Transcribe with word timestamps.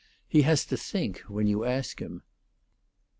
He 0.27 0.41
has 0.41 0.65
to 0.65 0.77
think, 0.77 1.19
when 1.27 1.45
you 1.45 1.63
ask 1.63 2.01
him." 2.01 2.23